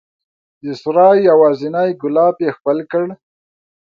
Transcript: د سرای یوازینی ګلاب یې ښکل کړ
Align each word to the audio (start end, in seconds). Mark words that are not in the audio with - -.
د 0.63 0.65
سرای 0.81 1.17
یوازینی 1.29 1.89
ګلاب 2.01 2.35
یې 2.43 2.49
ښکل 2.55 2.79
کړ 2.91 3.05